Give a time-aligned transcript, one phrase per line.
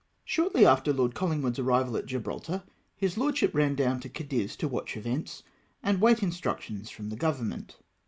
[0.25, 2.63] Shortly after Lord Collingwood's arrival at Gibraltar,
[2.95, 5.43] his lordship ran down to Cadiz, to watch events,
[5.83, 7.75] and wait instructions fi"om the government.